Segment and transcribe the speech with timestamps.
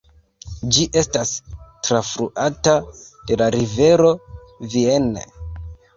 [0.75, 1.33] Ĝi estas
[1.89, 2.75] trafluata
[3.31, 4.11] de la rivero
[4.73, 5.29] Vienne.